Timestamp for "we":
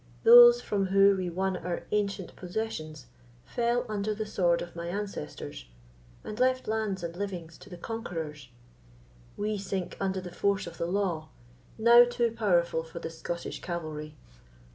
1.15-1.29, 9.37-9.59